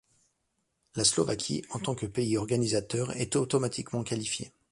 La 0.95 1.03
Slovaquie, 1.03 1.63
en 1.69 1.77
tant 1.79 1.93
que 1.93 2.07
pays 2.07 2.35
organisateur, 2.35 3.15
est 3.17 3.35
automatiquement 3.35 4.01
qualifiée. 4.03 4.51